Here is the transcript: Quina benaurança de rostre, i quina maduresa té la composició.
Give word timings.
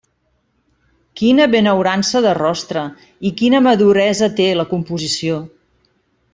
Quina 1.21 1.47
benaurança 1.55 2.23
de 2.27 2.33
rostre, 2.39 2.85
i 3.31 3.35
quina 3.43 3.63
maduresa 3.69 4.33
té 4.41 4.51
la 4.63 4.69
composició. 4.75 5.41